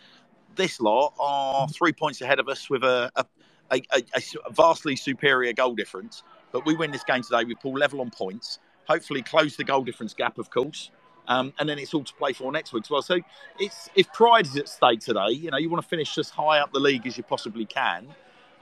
this 0.56 0.80
lot 0.80 1.14
are 1.18 1.68
three 1.68 1.92
points 1.92 2.20
ahead 2.20 2.38
of 2.38 2.48
us 2.48 2.68
with 2.68 2.84
a, 2.84 3.10
a, 3.16 3.24
a, 3.70 3.82
a 4.14 4.52
vastly 4.52 4.96
superior 4.96 5.52
goal 5.52 5.74
difference. 5.74 6.22
But 6.52 6.66
we 6.66 6.74
win 6.74 6.90
this 6.90 7.04
game 7.04 7.22
today. 7.22 7.44
We 7.44 7.54
pull 7.54 7.74
level 7.74 8.00
on 8.00 8.10
points. 8.10 8.58
Hopefully, 8.86 9.22
close 9.22 9.56
the 9.56 9.64
goal 9.64 9.82
difference 9.82 10.14
gap, 10.14 10.38
of 10.38 10.50
course. 10.50 10.90
Um, 11.28 11.52
and 11.58 11.68
then 11.68 11.78
it's 11.78 11.92
all 11.92 12.04
to 12.04 12.14
play 12.14 12.32
for 12.32 12.50
next 12.50 12.72
week 12.72 12.84
as 12.86 12.90
well. 12.90 13.02
So 13.02 13.20
it's 13.58 13.90
if 13.94 14.10
pride 14.12 14.46
is 14.46 14.56
at 14.56 14.68
stake 14.68 15.00
today, 15.00 15.28
you 15.30 15.50
know 15.50 15.58
you 15.58 15.68
want 15.68 15.82
to 15.82 15.88
finish 15.88 16.16
as 16.16 16.30
high 16.30 16.58
up 16.58 16.72
the 16.72 16.80
league 16.80 17.06
as 17.06 17.18
you 17.18 17.22
possibly 17.22 17.66
can, 17.66 18.08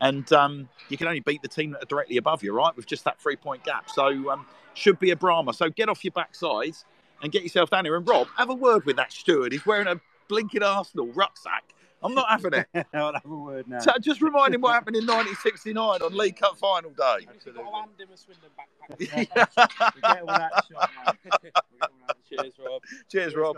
and 0.00 0.30
um, 0.32 0.68
you 0.88 0.96
can 0.96 1.06
only 1.06 1.20
beat 1.20 1.42
the 1.42 1.48
team 1.48 1.72
that 1.72 1.82
are 1.82 1.86
directly 1.86 2.16
above 2.16 2.42
you, 2.42 2.52
right? 2.52 2.74
With 2.76 2.86
just 2.86 3.04
that 3.04 3.20
three 3.20 3.36
point 3.36 3.64
gap. 3.64 3.90
So 3.90 4.30
um, 4.30 4.46
should 4.74 4.98
be 4.98 5.10
a 5.10 5.16
drama. 5.16 5.52
So 5.52 5.70
get 5.70 5.88
off 5.88 6.04
your 6.04 6.12
backsides 6.12 6.84
and 7.22 7.32
get 7.32 7.42
yourself 7.42 7.70
down 7.70 7.84
here. 7.84 7.96
And 7.96 8.06
Rob, 8.06 8.28
have 8.36 8.50
a 8.50 8.54
word 8.54 8.84
with 8.84 8.96
that 8.96 9.12
steward. 9.12 9.52
He's 9.52 9.64
wearing 9.64 9.86
a 9.86 10.00
blinking 10.28 10.62
Arsenal 10.62 11.06
rucksack 11.08 11.72
I'm 12.02 12.14
not 12.14 12.28
having 12.28 12.52
it. 12.54 12.66
I'll 12.94 13.12
have 13.12 13.24
a 13.24 13.28
word 13.28 13.68
now. 13.68 13.78
So 13.80 13.92
just 14.00 14.22
remind 14.22 14.54
him 14.54 14.60
what 14.60 14.74
happened 14.74 14.96
in 14.96 15.06
1969 15.06 16.02
on 16.02 16.16
League 16.16 16.36
Cup 16.36 16.56
final 16.56 16.90
day. 16.90 17.26
Absolutely. 17.28 17.64
I'm 17.74 17.88
in 17.98 18.08
a 18.12 18.16
Swindon 18.16 18.50
backpack. 18.56 18.98
Cheers, 22.28 22.54
Rob. 22.64 22.82
Cheers, 23.10 23.34
Rob. 23.34 23.56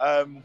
Um, 0.00 0.42